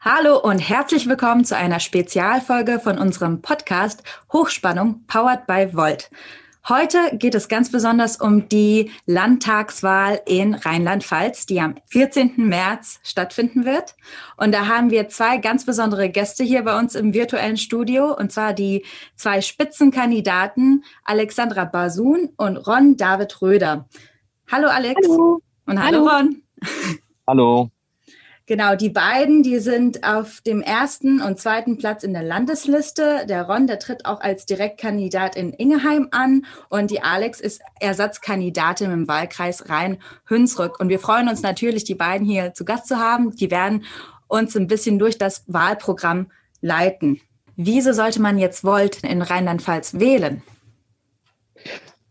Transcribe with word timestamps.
Hallo 0.00 0.38
und 0.38 0.58
herzlich 0.58 1.08
willkommen 1.08 1.44
zu 1.44 1.56
einer 1.56 1.80
Spezialfolge 1.80 2.78
von 2.78 2.98
unserem 2.98 3.40
Podcast 3.40 4.02
Hochspannung 4.32 5.04
Powered 5.06 5.46
by 5.46 5.74
Volt. 5.74 6.10
Heute 6.68 6.98
geht 7.16 7.34
es 7.34 7.48
ganz 7.48 7.72
besonders 7.72 8.20
um 8.20 8.48
die 8.48 8.90
Landtagswahl 9.06 10.20
in 10.26 10.54
Rheinland-Pfalz, 10.54 11.46
die 11.46 11.60
am 11.60 11.76
14. 11.86 12.34
März 12.36 13.00
stattfinden 13.04 13.64
wird. 13.64 13.94
Und 14.36 14.52
da 14.52 14.66
haben 14.66 14.90
wir 14.90 15.08
zwei 15.08 15.38
ganz 15.38 15.64
besondere 15.64 16.10
Gäste 16.10 16.44
hier 16.44 16.62
bei 16.62 16.78
uns 16.78 16.94
im 16.94 17.14
virtuellen 17.14 17.56
Studio, 17.56 18.14
und 18.14 18.30
zwar 18.30 18.52
die 18.52 18.84
zwei 19.16 19.40
Spitzenkandidaten 19.40 20.84
Alexandra 21.04 21.64
Basun 21.64 22.30
und 22.36 22.58
Ron 22.58 22.96
David 22.96 23.40
Röder. 23.40 23.88
Hallo 24.50 24.68
Alex. 24.68 25.00
Hallo. 25.08 25.40
Und 25.66 25.82
hallo, 25.82 26.10
hallo. 26.10 26.16
Ron. 26.16 26.42
Hallo. 27.26 27.70
Genau, 28.48 28.76
die 28.76 28.90
beiden, 28.90 29.42
die 29.42 29.58
sind 29.58 30.04
auf 30.04 30.40
dem 30.40 30.62
ersten 30.62 31.20
und 31.20 31.40
zweiten 31.40 31.78
Platz 31.78 32.04
in 32.04 32.12
der 32.12 32.22
Landesliste. 32.22 33.26
Der 33.28 33.42
Ron, 33.48 33.66
der 33.66 33.80
tritt 33.80 34.06
auch 34.06 34.20
als 34.20 34.46
Direktkandidat 34.46 35.34
in 35.34 35.52
Ingeheim 35.52 36.06
an 36.12 36.46
und 36.68 36.92
die 36.92 37.00
Alex 37.00 37.40
ist 37.40 37.60
Ersatzkandidatin 37.80 38.92
im 38.92 39.08
Wahlkreis 39.08 39.68
Rhein-Hünsrück. 39.68 40.78
Und 40.78 40.90
wir 40.90 41.00
freuen 41.00 41.28
uns 41.28 41.42
natürlich, 41.42 41.82
die 41.82 41.96
beiden 41.96 42.24
hier 42.24 42.54
zu 42.54 42.64
Gast 42.64 42.86
zu 42.86 42.98
haben. 42.98 43.34
Die 43.34 43.50
werden 43.50 43.82
uns 44.28 44.56
ein 44.56 44.68
bisschen 44.68 45.00
durch 45.00 45.18
das 45.18 45.42
Wahlprogramm 45.48 46.30
leiten. 46.60 47.20
Wieso 47.56 47.92
sollte 47.92 48.22
man 48.22 48.38
jetzt 48.38 48.62
Volt 48.62 49.02
in 49.02 49.22
Rheinland-Pfalz 49.22 49.98
wählen? 49.98 50.42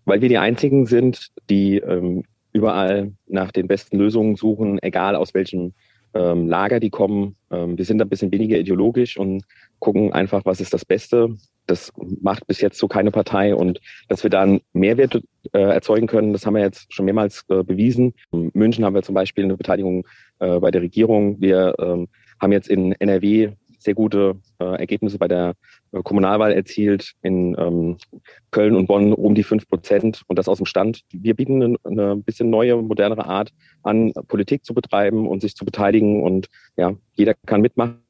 Weil 0.03 0.19
wir 0.19 0.27
die 0.27 0.37
einzigen 0.37 0.85
sind, 0.85 1.31
die 1.49 1.77
ähm, 1.77 2.25
überall 2.51 3.13
nach 3.25 3.53
den 3.53 3.67
besten 3.67 3.97
Lösungen 3.97 4.35
suchen, 4.35 4.79
egal 4.81 5.15
aus 5.15 5.33
welchem 5.33 5.73
ähm, 6.15 6.47
Lager, 6.47 6.79
die 6.79 6.89
kommen. 6.89 7.35
Ähm, 7.51 7.77
wir 7.77 7.85
sind 7.85 8.01
ein 8.01 8.09
bisschen 8.09 8.31
weniger 8.31 8.57
ideologisch 8.57 9.17
und 9.17 9.43
gucken 9.79 10.13
einfach, 10.13 10.43
was 10.45 10.61
ist 10.61 10.73
das 10.73 10.85
Beste. 10.85 11.35
Das 11.67 11.91
macht 12.21 12.47
bis 12.47 12.61
jetzt 12.61 12.77
so 12.77 12.87
keine 12.87 13.11
Partei 13.11 13.53
und 13.53 13.81
dass 14.07 14.23
wir 14.23 14.29
da 14.29 14.57
Mehrwert 14.73 15.21
äh, 15.51 15.59
erzeugen 15.59 16.07
können, 16.07 16.31
das 16.31 16.45
haben 16.45 16.55
wir 16.55 16.61
jetzt 16.61 16.93
schon 16.93 17.05
mehrmals 17.05 17.43
äh, 17.49 17.63
bewiesen. 17.63 18.13
In 18.31 18.51
München 18.53 18.85
haben 18.85 18.95
wir 18.95 19.03
zum 19.03 19.15
Beispiel 19.15 19.43
eine 19.43 19.57
Beteiligung 19.57 20.07
äh, 20.39 20.59
bei 20.59 20.71
der 20.71 20.81
Regierung. 20.81 21.39
Wir 21.41 21.75
ähm, 21.79 22.07
haben 22.39 22.51
jetzt 22.51 22.69
in 22.69 22.93
NRW 22.93 23.51
sehr 23.85 23.93
gute 23.93 24.35
äh, 24.59 24.65
Ergebnisse 24.65 25.17
bei 25.17 25.27
der 25.27 25.53
äh, 25.93 26.01
Kommunalwahl 26.03 26.51
erzielt, 26.51 27.13
in 27.21 27.55
ähm, 27.57 27.97
Köln 28.51 28.75
und 28.75 28.87
Bonn 28.87 29.13
um 29.13 29.35
die 29.35 29.43
fünf 29.43 29.67
Prozent 29.67 30.23
und 30.27 30.37
das 30.37 30.49
aus 30.49 30.57
dem 30.57 30.65
Stand. 30.65 31.01
Wir 31.11 31.35
bieten 31.35 31.63
eine, 31.63 31.77
eine 31.83 32.15
bisschen 32.17 32.49
neue, 32.49 32.75
modernere 32.81 33.25
Art 33.25 33.51
an, 33.83 34.11
Politik 34.27 34.65
zu 34.65 34.73
betreiben 34.73 35.27
und 35.27 35.41
sich 35.41 35.55
zu 35.55 35.63
beteiligen 35.63 36.21
und 36.21 36.47
ja, 36.75 36.93
jeder 37.13 37.33
kann 37.45 37.61
mitmachen 37.61 38.01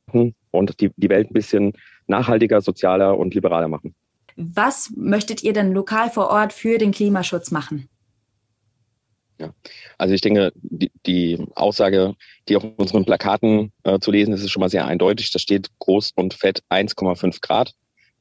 und 0.51 0.79
die, 0.79 0.91
die 0.95 1.09
Welt 1.09 1.29
ein 1.29 1.33
bisschen 1.33 1.73
nachhaltiger, 2.07 2.61
sozialer 2.61 3.17
und 3.17 3.35
liberaler 3.35 3.67
machen. 3.67 3.93
Was 4.37 4.91
möchtet 4.95 5.43
ihr 5.43 5.53
denn 5.53 5.71
lokal 5.71 6.09
vor 6.09 6.29
Ort 6.29 6.51
für 6.51 6.77
den 6.77 6.91
Klimaschutz 6.91 7.51
machen? 7.51 7.87
Ja, 9.38 9.53
also 9.97 10.14
ich 10.14 10.22
denke, 10.22 10.53
die, 10.55 10.91
die 11.05 11.38
Aussage, 11.55 12.16
die 12.47 12.55
auf 12.55 12.64
unseren 12.78 13.03
Plakaten 13.03 13.73
äh, 13.83 14.00
zu 14.00 14.11
lesen 14.11 14.33
ist, 14.33 14.42
ist 14.42 14.52
schon 14.52 14.61
mal 14.61 14.69
sehr 14.69 14.86
eindeutig. 14.86 15.31
Da 15.31 15.39
steht 15.39 15.69
groß 15.80 16.11
und 16.16 16.33
fett 16.33 16.64
1,5 16.69 17.42
Grad. 17.42 17.73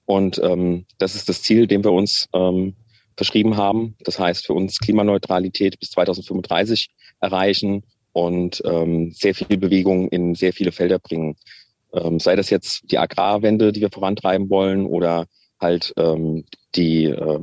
Und 0.07 0.41
ähm, 0.43 0.87
das 0.99 1.15
ist 1.15 1.29
das 1.29 1.43
Ziel, 1.43 1.67
dem 1.67 1.85
wir 1.85 1.93
uns 1.93 2.29
ähm, 2.35 2.75
verschrieben 3.17 3.57
haben. 3.57 3.97
Das 4.01 4.19
heißt 4.19 4.47
für 4.47 4.55
uns 4.55 4.81
Klimaneutralität 4.81 5.79
bis 5.79 5.91
2035 5.91 6.91
erreichen 7.21 7.85
und 8.13 8.63
ähm, 8.65 9.13
sehr 9.13 9.35
viel 9.35 9.57
Bewegung 9.57 10.09
in 10.09 10.35
sehr 10.35 10.53
viele 10.53 10.73
Felder 10.73 10.99
bringen. 10.99 11.37
Ähm, 11.93 12.19
sei 12.19 12.37
das 12.37 12.51
jetzt 12.51 12.83
die 12.91 12.99
Agrarwende, 12.99 13.73
die 13.73 13.81
wir 13.81 13.91
vorantreiben 13.91 14.51
wollen, 14.51 14.85
oder 14.87 15.27
halt 15.61 15.93
ähm, 15.97 16.45
die 16.75 17.05
äh, 17.05 17.39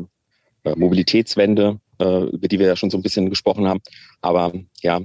Mobilitätswende, 0.64 1.80
äh, 2.02 2.24
über 2.24 2.48
die 2.48 2.60
wir 2.60 2.68
ja 2.68 2.76
schon 2.76 2.90
so 2.90 2.98
ein 2.98 3.04
bisschen 3.04 3.30
gesprochen 3.30 3.68
haben. 3.68 3.82
Aber 4.22 4.52
ja, 4.82 5.00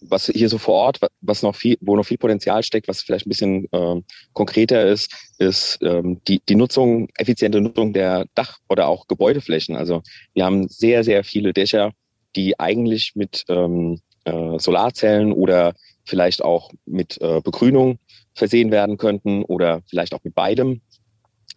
was 0.00 0.26
hier 0.26 0.48
so 0.48 0.58
vor 0.58 0.74
Ort, 0.74 1.00
was 1.20 1.42
noch 1.42 1.56
viel, 1.56 1.78
wo 1.80 1.96
noch 1.96 2.04
viel 2.04 2.18
Potenzial 2.18 2.62
steckt, 2.62 2.88
was 2.88 3.00
vielleicht 3.00 3.26
ein 3.26 3.30
bisschen 3.30 3.68
äh, 3.72 4.02
konkreter 4.32 4.86
ist, 4.86 5.12
ist 5.38 5.78
ähm, 5.82 6.20
die, 6.28 6.42
die 6.48 6.54
Nutzung, 6.54 7.08
effiziente 7.16 7.60
Nutzung 7.60 7.92
der 7.92 8.26
Dach- 8.34 8.58
oder 8.68 8.88
auch 8.88 9.06
Gebäudeflächen. 9.08 9.76
Also 9.76 10.02
wir 10.34 10.44
haben 10.44 10.68
sehr, 10.68 11.04
sehr 11.04 11.24
viele 11.24 11.52
Dächer, 11.52 11.92
die 12.36 12.58
eigentlich 12.60 13.12
mit 13.14 13.44
ähm, 13.48 14.00
äh, 14.24 14.58
Solarzellen 14.58 15.32
oder 15.32 15.74
vielleicht 16.04 16.44
auch 16.44 16.70
mit 16.84 17.20
äh, 17.20 17.40
Begrünung 17.40 17.98
versehen 18.34 18.70
werden 18.70 18.98
könnten 18.98 19.44
oder 19.44 19.82
vielleicht 19.88 20.14
auch 20.14 20.24
mit 20.24 20.34
beidem. 20.34 20.82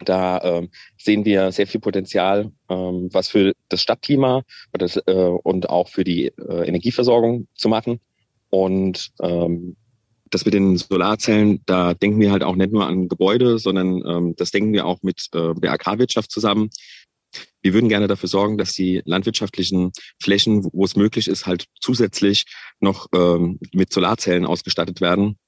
Da 0.04 0.40
ähm, 0.42 0.68
sehen 0.96 1.24
wir 1.24 1.52
sehr 1.52 1.66
viel 1.66 1.80
Potenzial, 1.80 2.52
ähm, 2.68 3.08
was 3.12 3.28
für 3.28 3.52
das 3.68 3.82
Stadtklima 3.82 4.42
das, 4.72 4.96
äh, 4.96 5.12
und 5.12 5.68
auch 5.68 5.88
für 5.88 6.04
die 6.04 6.26
äh, 6.26 6.66
Energieversorgung 6.66 7.48
zu 7.54 7.68
machen. 7.68 8.00
Und 8.50 9.10
ähm, 9.20 9.76
das 10.30 10.44
mit 10.44 10.54
den 10.54 10.76
Solarzellen, 10.76 11.62
da 11.66 11.94
denken 11.94 12.20
wir 12.20 12.32
halt 12.32 12.42
auch 12.42 12.56
nicht 12.56 12.72
nur 12.72 12.86
an 12.86 13.08
Gebäude, 13.08 13.58
sondern 13.58 14.02
ähm, 14.06 14.34
das 14.36 14.50
denken 14.50 14.72
wir 14.72 14.86
auch 14.86 15.02
mit 15.02 15.28
äh, 15.32 15.54
der 15.54 15.72
Agrarwirtschaft 15.72 16.30
zusammen. 16.30 16.70
Wir 17.60 17.74
würden 17.74 17.88
gerne 17.88 18.06
dafür 18.06 18.28
sorgen, 18.28 18.56
dass 18.56 18.72
die 18.72 19.02
landwirtschaftlichen 19.04 19.92
Flächen, 20.22 20.66
wo 20.72 20.84
es 20.84 20.96
möglich 20.96 21.28
ist, 21.28 21.46
halt 21.46 21.66
zusätzlich 21.80 22.44
noch 22.80 23.06
ähm, 23.14 23.58
mit 23.72 23.92
Solarzellen 23.92 24.46
ausgestattet 24.46 25.00
werden. 25.00 25.38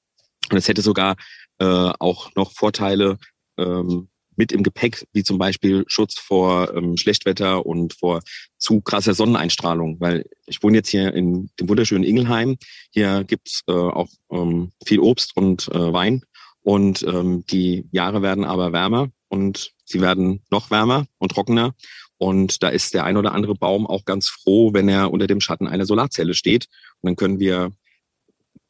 Und 0.51 0.57
es 0.57 0.67
hätte 0.67 0.81
sogar 0.81 1.15
äh, 1.59 1.91
auch 1.99 2.31
noch 2.35 2.51
Vorteile 2.51 3.17
ähm, 3.57 4.09
mit 4.41 4.51
im 4.51 4.63
Gepäck, 4.63 5.05
wie 5.13 5.23
zum 5.23 5.37
Beispiel 5.37 5.83
Schutz 5.85 6.17
vor 6.17 6.75
ähm, 6.75 6.97
Schlechtwetter 6.97 7.63
und 7.63 7.93
vor 7.93 8.21
zu 8.57 8.81
krasser 8.81 9.13
Sonneneinstrahlung. 9.13 9.99
Weil 9.99 10.25
ich 10.47 10.63
wohne 10.63 10.77
jetzt 10.77 10.89
hier 10.89 11.13
in 11.13 11.51
dem 11.59 11.69
wunderschönen 11.69 12.03
Ingelheim. 12.03 12.57
Hier 12.89 13.23
gibt's 13.23 13.61
äh, 13.67 13.71
auch 13.71 14.09
ähm, 14.31 14.71
viel 14.83 14.99
Obst 14.99 15.37
und 15.37 15.67
äh, 15.67 15.93
Wein. 15.93 16.23
Und 16.63 17.03
ähm, 17.03 17.45
die 17.51 17.87
Jahre 17.91 18.23
werden 18.23 18.43
aber 18.43 18.73
wärmer 18.73 19.11
und 19.29 19.73
sie 19.85 20.01
werden 20.01 20.41
noch 20.49 20.71
wärmer 20.71 21.05
und 21.19 21.33
trockener. 21.33 21.75
Und 22.17 22.63
da 22.63 22.69
ist 22.69 22.95
der 22.95 23.03
ein 23.03 23.17
oder 23.17 23.33
andere 23.33 23.53
Baum 23.53 23.85
auch 23.85 24.05
ganz 24.05 24.27
froh, 24.27 24.73
wenn 24.73 24.89
er 24.89 25.11
unter 25.11 25.27
dem 25.27 25.39
Schatten 25.39 25.67
einer 25.67 25.85
Solarzelle 25.85 26.33
steht. 26.33 26.65
Und 27.01 27.09
dann 27.09 27.15
können 27.15 27.39
wir 27.39 27.71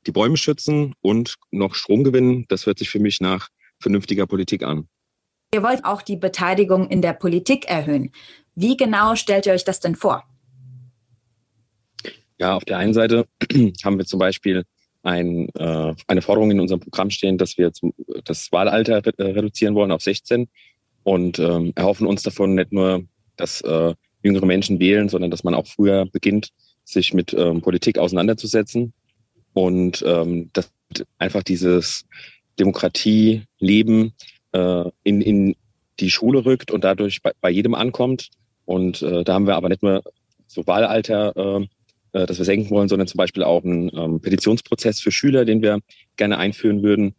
die 0.06 0.12
Bäume 0.12 0.36
schützen 0.36 0.96
und 1.00 1.38
noch 1.50 1.76
Strom 1.76 2.04
gewinnen. 2.04 2.46
Das 2.50 2.66
hört 2.66 2.78
sich 2.78 2.90
für 2.90 3.00
mich 3.00 3.22
nach 3.22 3.48
vernünftiger 3.80 4.28
Politik 4.28 4.64
an. 4.64 4.90
Ihr 5.54 5.64
wollt 5.64 5.84
auch 5.84 6.02
die 6.02 6.16
Beteiligung 6.16 6.88
in 6.88 7.02
der 7.02 7.12
Politik 7.12 7.66
erhöhen. 7.70 8.12
Wie 8.56 8.78
genau 8.78 9.16
stellt 9.16 9.46
ihr 9.46 9.52
euch 9.52 9.66
das 9.66 9.82
denn 9.82 9.96
vor? 9.98 10.24
Ja, 12.38 12.56
auf 12.56 12.64
der 12.64 12.78
einen 12.78 12.94
Seite 12.94 13.28
haben 13.84 13.98
wir 13.98 14.06
zum 14.06 14.18
Beispiel 14.18 14.64
ein, 15.04 15.50
äh, 15.56 15.94
eine 16.08 16.22
Forderung 16.22 16.52
in 16.52 16.62
unserem 16.62 16.80
Programm 16.80 17.10
stehen, 17.10 17.38
dass 17.38 17.58
wir 17.58 17.74
zum, 17.74 17.94
das 18.24 18.50
Wahlalter 18.54 19.06
re 19.06 19.14
reduzieren 19.18 19.76
wollen 19.76 19.92
auf 19.92 20.02
16 20.02 20.48
und 21.04 21.38
ähm, 21.40 21.74
erhoffen 21.76 22.08
uns 22.08 22.24
davon 22.24 22.56
nicht 22.56 22.72
nur, 22.72 23.04
dass 23.36 23.60
äh, 23.62 23.94
jüngere 24.24 24.46
Menschen 24.46 24.80
wählen, 24.80 25.10
sondern 25.10 25.32
dass 25.32 25.44
man 25.44 25.54
auch 25.54 25.68
früher 25.68 26.06
beginnt, 26.06 26.52
sich 26.86 27.14
mit 27.14 27.34
ähm, 27.34 27.62
Politik 27.62 27.98
auseinanderzusetzen 27.98 28.94
und 29.52 30.02
ähm, 30.08 30.50
dass 30.54 30.72
einfach 31.18 31.44
dieses 31.44 32.06
Demokratie-Leben 32.58 34.14
äh, 34.54 34.84
in, 35.04 35.22
in 35.22 35.56
die 36.00 36.12
Schule 36.12 36.46
rückt 36.46 36.72
und 36.72 36.84
dadurch 36.84 37.22
bei, 37.22 37.32
bei 37.42 37.50
jedem 37.50 37.76
ankommt. 37.76 38.30
Und 38.66 39.02
äh, 39.02 39.24
da 39.24 39.34
haben 39.34 39.48
wir 39.48 39.56
aber 39.56 39.70
nicht 39.70 39.84
nur 39.84 40.04
so 40.48 40.66
Wahlalter, 40.68 41.36
äh, 41.36 41.68
äh, 42.14 42.26
das 42.26 42.38
wir 42.38 42.46
senken 42.46 42.70
wollen, 42.70 42.90
sondern 42.90 43.08
zum 43.08 43.18
Beispiel 43.18 43.44
auch 43.44 43.64
einen 43.64 43.92
ähm, 43.96 44.22
Petitionsprozess 44.22 45.00
für 45.00 45.12
Schüler, 45.12 45.46
den 45.46 45.62
wir 45.62 45.80
gerne 46.18 46.38
einführen 46.38 46.84
würden, 46.84 47.16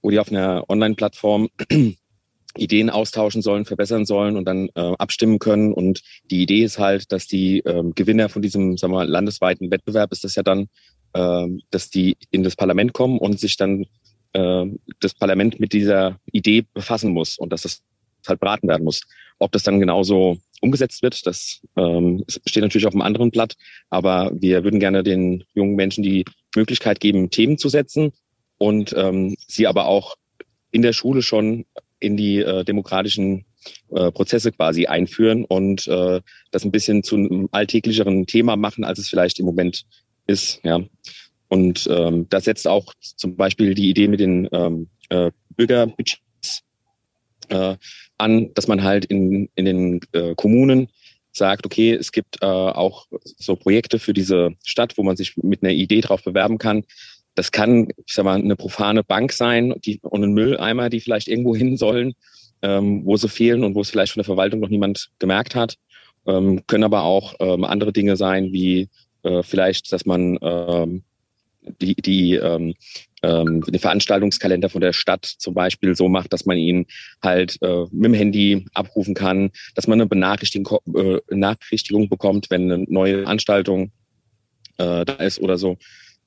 wo 0.00 0.10
die 0.10 0.18
auf 0.18 0.30
einer 0.30 0.64
Online-Plattform 0.68 1.48
Ideen 2.56 2.90
austauschen 2.90 3.40
sollen, 3.42 3.64
verbessern 3.64 4.04
sollen 4.04 4.36
und 4.36 4.44
dann 4.44 4.68
äh, 4.74 4.92
abstimmen 4.98 5.38
können. 5.38 5.72
Und 5.72 6.02
die 6.30 6.42
Idee 6.42 6.64
ist 6.64 6.78
halt, 6.78 7.10
dass 7.12 7.26
die 7.26 7.60
ähm, 7.60 7.94
Gewinner 7.94 8.28
von 8.28 8.42
diesem 8.42 8.76
sagen 8.76 8.92
wir, 8.92 9.04
landesweiten 9.04 9.70
Wettbewerb 9.70 10.12
ist 10.12 10.24
das 10.24 10.34
ja 10.34 10.42
dann, 10.42 10.68
äh, 11.14 11.46
dass 11.70 11.90
die 11.90 12.16
in 12.30 12.42
das 12.42 12.56
Parlament 12.56 12.92
kommen 12.92 13.18
und 13.18 13.40
sich 13.40 13.56
dann 13.56 13.86
äh, 14.32 14.66
das 15.00 15.14
Parlament 15.14 15.60
mit 15.60 15.72
dieser 15.72 16.18
Idee 16.30 16.64
befassen 16.74 17.12
muss 17.12 17.38
und 17.38 17.52
dass 17.52 17.62
das 17.62 17.82
halt 18.26 18.40
beraten 18.40 18.68
werden 18.68 18.84
muss. 18.84 19.02
Ob 19.38 19.52
das 19.52 19.62
dann 19.62 19.80
genauso 19.80 20.38
umgesetzt 20.60 21.02
wird, 21.02 21.26
das 21.26 21.60
ähm, 21.76 22.24
steht 22.46 22.62
natürlich 22.62 22.86
auf 22.86 22.94
einem 22.94 23.02
anderen 23.02 23.30
Blatt. 23.30 23.56
Aber 23.90 24.30
wir 24.34 24.62
würden 24.62 24.80
gerne 24.80 25.02
den 25.02 25.44
jungen 25.54 25.74
Menschen 25.74 26.04
die 26.04 26.24
Möglichkeit 26.54 27.00
geben, 27.00 27.30
Themen 27.30 27.58
zu 27.58 27.68
setzen 27.68 28.12
und 28.58 28.94
ähm, 28.96 29.36
sie 29.48 29.66
aber 29.66 29.86
auch 29.86 30.14
in 30.70 30.82
der 30.82 30.92
Schule 30.92 31.22
schon 31.22 31.66
in 31.98 32.16
die 32.16 32.38
äh, 32.38 32.64
demokratischen 32.64 33.44
äh, 33.90 34.10
Prozesse 34.10 34.52
quasi 34.52 34.86
einführen 34.86 35.44
und 35.44 35.86
äh, 35.86 36.20
das 36.50 36.64
ein 36.64 36.72
bisschen 36.72 37.02
zu 37.02 37.16
einem 37.16 37.48
alltäglicheren 37.52 38.26
Thema 38.26 38.56
machen, 38.56 38.84
als 38.84 38.98
es 38.98 39.08
vielleicht 39.08 39.38
im 39.38 39.46
Moment 39.46 39.84
ist. 40.26 40.60
Ja. 40.64 40.80
Und 41.52 41.86
ähm, 41.90 42.26
da 42.30 42.40
setzt 42.40 42.66
auch 42.66 42.94
zum 42.98 43.36
Beispiel 43.36 43.74
die 43.74 43.90
Idee 43.90 44.08
mit 44.08 44.20
den 44.20 44.48
ähm, 44.52 44.88
äh, 45.10 45.30
Bürgerbudgets 45.50 46.62
äh, 47.50 47.76
an, 48.16 48.54
dass 48.54 48.68
man 48.68 48.82
halt 48.82 49.04
in, 49.04 49.50
in 49.54 49.66
den 49.66 50.00
äh, 50.12 50.34
Kommunen 50.34 50.88
sagt, 51.30 51.66
okay, 51.66 51.92
es 51.92 52.10
gibt 52.10 52.38
äh, 52.40 52.46
auch 52.46 53.06
so 53.36 53.54
Projekte 53.54 53.98
für 53.98 54.14
diese 54.14 54.54
Stadt, 54.64 54.96
wo 54.96 55.02
man 55.02 55.18
sich 55.18 55.36
mit 55.36 55.62
einer 55.62 55.74
Idee 55.74 56.00
drauf 56.00 56.24
bewerben 56.24 56.56
kann. 56.56 56.84
Das 57.34 57.52
kann, 57.52 57.88
ich 58.06 58.14
sag 58.14 58.24
mal, 58.24 58.38
eine 58.38 58.56
profane 58.56 59.04
Bank 59.04 59.30
sein 59.30 59.74
die, 59.84 60.00
und 60.00 60.24
ein 60.24 60.32
Mülleimer, 60.32 60.88
die 60.88 61.00
vielleicht 61.00 61.28
irgendwo 61.28 61.54
hin 61.54 61.76
sollen, 61.76 62.14
ähm, 62.62 63.04
wo 63.04 63.18
sie 63.18 63.28
fehlen 63.28 63.62
und 63.62 63.74
wo 63.74 63.82
es 63.82 63.90
vielleicht 63.90 64.14
von 64.14 64.20
der 64.20 64.24
Verwaltung 64.24 64.60
noch 64.60 64.70
niemand 64.70 65.10
gemerkt 65.18 65.54
hat. 65.54 65.76
Ähm, 66.26 66.66
können 66.66 66.84
aber 66.84 67.02
auch 67.02 67.34
ähm, 67.40 67.64
andere 67.64 67.92
Dinge 67.92 68.16
sein, 68.16 68.54
wie 68.54 68.88
äh, 69.22 69.42
vielleicht, 69.42 69.92
dass 69.92 70.06
man 70.06 70.38
ähm, 70.40 71.02
die, 71.80 71.94
die 71.94 72.34
ähm, 72.34 72.74
ähm, 73.22 73.62
den 73.62 73.78
Veranstaltungskalender 73.78 74.68
von 74.68 74.80
der 74.80 74.92
Stadt 74.92 75.24
zum 75.24 75.54
Beispiel 75.54 75.94
so 75.94 76.08
macht, 76.08 76.32
dass 76.32 76.44
man 76.44 76.58
ihn 76.58 76.86
halt 77.22 77.56
äh, 77.62 77.84
mit 77.90 78.06
dem 78.06 78.14
Handy 78.14 78.66
abrufen 78.74 79.14
kann, 79.14 79.50
dass 79.74 79.86
man 79.86 80.00
eine 80.00 80.08
Benachrichtigung, 80.08 80.78
äh, 80.94 81.18
Benachrichtigung 81.28 82.08
bekommt, 82.08 82.50
wenn 82.50 82.70
eine 82.70 82.84
neue 82.88 83.22
Veranstaltung 83.22 83.92
äh, 84.78 85.04
da 85.04 85.14
ist 85.14 85.40
oder 85.40 85.56
so. 85.56 85.78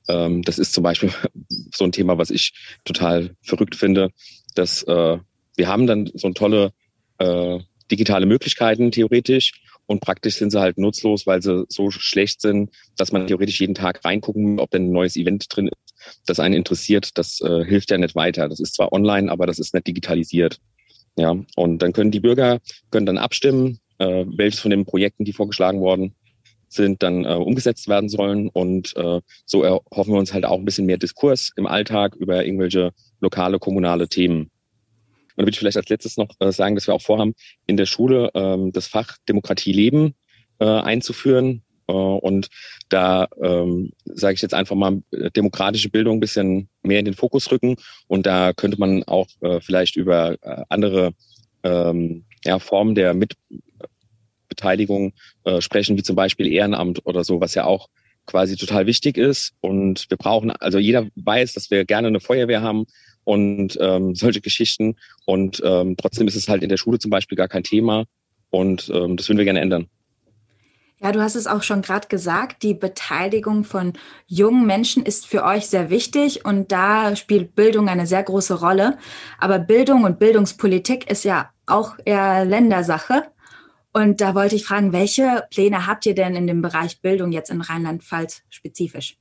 Ähm, 0.07 0.41
das 0.43 0.57
ist 0.59 0.73
zum 0.73 0.83
Beispiel 0.83 1.11
so 1.73 1.83
ein 1.83 1.91
Thema, 1.91 2.17
was 2.17 2.29
ich 2.29 2.53
total 2.85 3.35
verrückt 3.41 3.75
finde, 3.75 4.11
dass 4.55 4.83
äh, 4.83 5.17
wir 5.57 5.67
haben 5.67 5.87
dann 5.87 6.09
so 6.13 6.31
tolle 6.31 6.71
äh, 7.17 7.59
digitale 7.91 8.25
Möglichkeiten 8.25 8.91
theoretisch 8.91 9.53
und 9.87 10.01
praktisch 10.01 10.35
sind 10.35 10.51
sie 10.51 10.59
halt 10.59 10.77
nutzlos, 10.77 11.27
weil 11.27 11.41
sie 11.41 11.65
so 11.69 11.91
schlecht 11.91 12.41
sind, 12.41 12.71
dass 12.97 13.11
man 13.11 13.27
theoretisch 13.27 13.59
jeden 13.61 13.75
Tag 13.75 14.03
reingucken, 14.03 14.59
ob 14.59 14.71
denn 14.71 14.89
ein 14.89 14.91
neues 14.91 15.15
Event 15.15 15.45
drin 15.49 15.67
ist, 15.67 15.93
das 16.25 16.39
einen 16.39 16.55
interessiert. 16.55 17.17
Das 17.17 17.41
äh, 17.41 17.63
hilft 17.65 17.91
ja 17.91 17.97
nicht 17.97 18.15
weiter. 18.15 18.49
Das 18.49 18.59
ist 18.59 18.75
zwar 18.75 18.91
online, 18.91 19.31
aber 19.31 19.45
das 19.45 19.59
ist 19.59 19.73
nicht 19.73 19.87
digitalisiert. 19.87 20.59
Ja, 21.17 21.35
und 21.55 21.79
dann 21.79 21.93
können 21.93 22.11
die 22.11 22.19
Bürger 22.19 22.59
können 22.91 23.05
dann 23.05 23.17
abstimmen, 23.17 23.79
äh, 23.99 24.25
welches 24.27 24.59
von 24.59 24.71
den 24.71 24.85
Projekten, 24.85 25.23
die 25.23 25.33
vorgeschlagen 25.33 25.79
worden 25.79 26.13
sind, 26.67 27.03
dann 27.03 27.25
äh, 27.25 27.29
umgesetzt 27.29 27.87
werden 27.87 28.09
sollen. 28.09 28.49
Und 28.49 28.95
äh, 28.97 29.21
so 29.45 29.63
erhoffen 29.63 30.13
wir 30.13 30.19
uns 30.19 30.33
halt 30.33 30.45
auch 30.45 30.57
ein 30.59 30.65
bisschen 30.65 30.85
mehr 30.85 30.97
Diskurs 30.97 31.51
im 31.55 31.67
Alltag 31.67 32.15
über 32.15 32.45
irgendwelche 32.45 32.91
lokale, 33.21 33.59
kommunale 33.59 34.09
Themen. 34.09 34.51
Und 35.35 35.41
da 35.41 35.43
würde 35.43 35.51
ich 35.51 35.59
vielleicht 35.59 35.77
als 35.77 35.89
letztes 35.89 36.17
noch 36.17 36.29
äh, 36.39 36.51
sagen, 36.51 36.75
dass 36.75 36.87
wir 36.87 36.93
auch 36.93 37.01
vorhaben, 37.01 37.33
in 37.67 37.77
der 37.77 37.85
Schule 37.85 38.31
ähm, 38.33 38.71
das 38.71 38.87
Fach 38.87 39.17
Demokratie 39.27 39.73
leben 39.73 40.15
äh, 40.59 40.65
einzuführen. 40.65 41.63
Äh, 41.87 41.93
und 41.93 42.49
da 42.89 43.27
ähm, 43.41 43.91
sage 44.05 44.35
ich 44.35 44.41
jetzt 44.41 44.53
einfach 44.53 44.75
mal 44.75 45.01
äh, 45.11 45.29
demokratische 45.31 45.89
Bildung 45.89 46.17
ein 46.17 46.21
bisschen 46.21 46.69
mehr 46.83 46.99
in 46.99 47.05
den 47.05 47.13
Fokus 47.13 47.51
rücken. 47.51 47.75
Und 48.07 48.25
da 48.25 48.53
könnte 48.53 48.79
man 48.79 49.03
auch 49.03 49.27
äh, 49.41 49.59
vielleicht 49.59 49.95
über 49.95 50.37
äh, 50.41 50.63
andere 50.69 51.11
ähm, 51.63 52.25
ja, 52.45 52.59
Formen 52.59 52.95
der 52.95 53.13
Mitbeteiligung 53.13 55.13
äh, 55.43 55.61
sprechen, 55.61 55.97
wie 55.97 56.03
zum 56.03 56.15
Beispiel 56.15 56.47
Ehrenamt 56.47 57.05
oder 57.05 57.23
so, 57.23 57.41
was 57.41 57.55
ja 57.55 57.65
auch 57.65 57.89
quasi 58.25 58.55
total 58.55 58.85
wichtig 58.85 59.17
ist. 59.17 59.53
Und 59.61 60.09
wir 60.09 60.17
brauchen, 60.17 60.51
also 60.51 60.79
jeder 60.79 61.07
weiß, 61.15 61.53
dass 61.53 61.71
wir 61.71 61.85
gerne 61.85 62.07
eine 62.07 62.19
Feuerwehr 62.19 62.61
haben, 62.61 62.85
und 63.25 63.77
ähm, 63.81 64.15
solche 64.15 64.39
Geschichten. 64.39 64.95
Und 65.25 65.61
ähm, 65.65 65.97
trotzdem 65.97 66.27
ist 66.27 66.35
es 66.35 66.47
halt 66.47 66.63
in 66.63 66.69
der 66.69 66.77
Schule 66.77 66.99
zum 66.99 67.11
Beispiel 67.11 67.35
gar 67.35 67.49
kein 67.49 67.63
Thema. 67.63 68.05
Und 68.49 68.89
ähm, 68.93 69.17
das 69.17 69.27
würden 69.27 69.39
wir 69.39 69.45
gerne 69.45 69.59
ändern. 69.59 69.89
Ja, 71.01 71.11
du 71.11 71.21
hast 71.21 71.35
es 71.35 71.45
auch 71.45 71.61
schon 71.61 71.81
gerade 71.81 72.07
gesagt, 72.07 72.63
die 72.63 72.73
Beteiligung 72.73 73.65
von 73.65 73.93
jungen 74.27 74.65
Menschen 74.65 75.03
ist 75.03 75.27
für 75.27 75.43
euch 75.43 75.67
sehr 75.67 75.89
wichtig 75.89 76.45
und 76.45 76.71
da 76.71 77.17
spielt 77.17 77.53
Bildung 77.53 77.89
eine 77.89 78.07
sehr 78.07 78.23
große 78.23 78.59
Rolle. 78.59 78.97
Aber 79.37 79.59
Bildung 79.59 80.05
und 80.05 80.19
Bildungspolitik 80.19 81.11
ist 81.11 81.25
ja 81.25 81.51
auch 81.65 81.97
eher 82.05 82.45
Ländersache. 82.45 83.25
Und 83.91 84.21
da 84.21 84.35
wollte 84.35 84.55
ich 84.55 84.65
fragen, 84.65 84.93
welche 84.93 85.43
Pläne 85.51 85.85
habt 85.85 86.05
ihr 86.05 86.15
denn 86.15 86.35
in 86.35 86.47
dem 86.47 86.61
Bereich 86.61 87.01
Bildung 87.01 87.31
jetzt 87.31 87.49
in 87.49 87.61
Rheinland-Pfalz 87.61 88.43
spezifisch? 88.49 89.17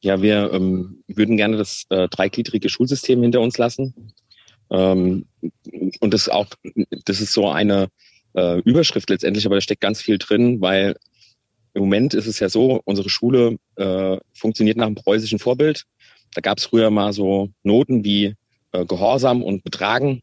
Ja, 0.00 0.22
wir 0.22 0.52
ähm, 0.52 1.02
würden 1.08 1.36
gerne 1.36 1.56
das 1.56 1.84
äh, 1.90 2.08
dreigliedrige 2.08 2.68
Schulsystem 2.68 3.22
hinter 3.22 3.40
uns 3.40 3.58
lassen. 3.58 4.12
Ähm, 4.70 5.26
und 6.00 6.14
das 6.14 6.28
auch, 6.28 6.46
das 7.04 7.20
ist 7.20 7.32
so 7.32 7.48
eine 7.48 7.88
äh, 8.34 8.60
Überschrift 8.60 9.10
letztendlich, 9.10 9.46
aber 9.46 9.56
da 9.56 9.60
steckt 9.60 9.80
ganz 9.80 10.00
viel 10.00 10.18
drin, 10.18 10.60
weil 10.60 10.96
im 11.74 11.82
Moment 11.82 12.14
ist 12.14 12.26
es 12.26 12.38
ja 12.40 12.48
so, 12.48 12.80
unsere 12.84 13.08
Schule 13.08 13.56
äh, 13.76 14.16
funktioniert 14.34 14.76
nach 14.76 14.86
einem 14.86 14.94
preußischen 14.94 15.38
Vorbild. 15.38 15.84
Da 16.34 16.40
gab 16.40 16.58
es 16.58 16.66
früher 16.66 16.90
mal 16.90 17.12
so 17.12 17.50
Noten 17.62 18.04
wie 18.04 18.34
äh, 18.72 18.84
Gehorsam 18.84 19.42
und 19.42 19.64
Betragen. 19.64 20.20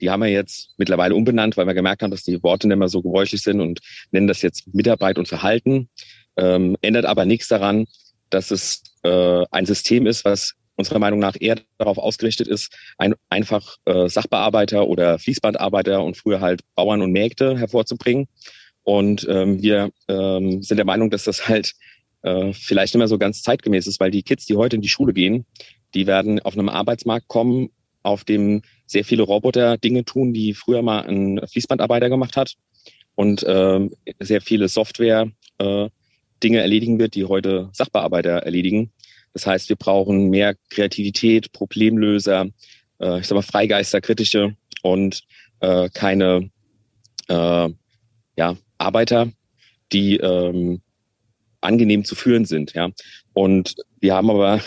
Die 0.00 0.10
haben 0.10 0.22
wir 0.22 0.28
jetzt 0.28 0.74
mittlerweile 0.76 1.14
umbenannt, 1.14 1.56
weil 1.56 1.66
wir 1.66 1.74
gemerkt 1.74 2.02
haben, 2.02 2.10
dass 2.10 2.22
die 2.22 2.42
Worte 2.42 2.68
nicht 2.68 2.76
mehr 2.76 2.88
so 2.88 3.02
gebräuchlich 3.02 3.42
sind 3.42 3.60
und 3.60 3.80
nennen 4.12 4.28
das 4.28 4.42
jetzt 4.42 4.72
Mitarbeit 4.72 5.18
und 5.18 5.28
Verhalten. 5.28 5.88
Ähm, 6.36 6.76
ändert 6.82 7.04
aber 7.04 7.24
nichts 7.24 7.48
daran, 7.48 7.86
dass 8.30 8.50
es 8.50 8.82
äh, 9.08 9.46
ein 9.50 9.66
System 9.66 10.06
ist, 10.06 10.24
was 10.24 10.54
unserer 10.76 11.00
Meinung 11.00 11.18
nach 11.18 11.36
eher 11.38 11.56
darauf 11.78 11.98
ausgerichtet 11.98 12.46
ist, 12.46 12.72
ein, 12.98 13.14
einfach 13.28 13.76
äh, 13.84 14.08
Sachbearbeiter 14.08 14.86
oder 14.86 15.18
Fließbandarbeiter 15.18 16.02
und 16.02 16.16
früher 16.16 16.40
halt 16.40 16.60
Bauern 16.76 17.02
und 17.02 17.10
Mägde 17.10 17.58
hervorzubringen. 17.58 18.28
Und 18.84 19.26
ähm, 19.28 19.60
wir 19.60 19.90
ähm, 20.08 20.62
sind 20.62 20.76
der 20.76 20.86
Meinung, 20.86 21.10
dass 21.10 21.24
das 21.24 21.48
halt 21.48 21.72
äh, 22.22 22.52
vielleicht 22.52 22.94
nicht 22.94 22.98
mehr 22.98 23.08
so 23.08 23.18
ganz 23.18 23.42
zeitgemäß 23.42 23.86
ist, 23.86 24.00
weil 24.00 24.10
die 24.10 24.22
Kids, 24.22 24.46
die 24.46 24.56
heute 24.56 24.76
in 24.76 24.82
die 24.82 24.88
Schule 24.88 25.12
gehen, 25.12 25.44
die 25.94 26.06
werden 26.06 26.40
auf 26.40 26.54
einem 26.54 26.68
Arbeitsmarkt 26.68 27.28
kommen, 27.28 27.70
auf 28.02 28.24
dem 28.24 28.62
sehr 28.86 29.04
viele 29.04 29.24
Roboter 29.24 29.76
Dinge 29.76 30.04
tun, 30.04 30.32
die 30.32 30.54
früher 30.54 30.82
mal 30.82 31.00
ein 31.06 31.40
Fließbandarbeiter 31.46 32.08
gemacht 32.08 32.36
hat 32.36 32.54
und 33.14 33.42
äh, 33.42 33.88
sehr 34.20 34.40
viele 34.40 34.68
Software 34.68 35.30
äh, 35.58 35.88
Dinge 36.42 36.60
erledigen 36.60 36.98
wird, 36.98 37.14
die 37.14 37.24
heute 37.24 37.68
Sachbearbeiter 37.72 38.38
erledigen. 38.38 38.92
Das 39.38 39.46
heißt, 39.46 39.68
wir 39.68 39.76
brauchen 39.76 40.30
mehr 40.30 40.56
Kreativität, 40.68 41.52
Problemlöser, 41.52 42.48
äh, 43.00 43.20
ich 43.20 43.28
sag 43.28 43.36
mal 43.36 43.42
Freigeister, 43.42 44.00
kritische 44.00 44.56
und 44.82 45.22
äh, 45.60 45.88
keine 45.90 46.50
äh, 47.28 47.68
ja, 48.36 48.56
Arbeiter, 48.78 49.30
die 49.92 50.16
ähm, 50.16 50.80
angenehm 51.60 52.04
zu 52.04 52.16
führen 52.16 52.46
sind. 52.46 52.74
Ja. 52.74 52.90
Und 53.32 53.76
wir 54.00 54.16
haben 54.16 54.28
aber 54.28 54.60